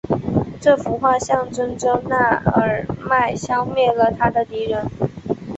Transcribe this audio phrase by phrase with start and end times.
[0.59, 4.83] 这幅画象征着那尔迈消灭了他的敌人。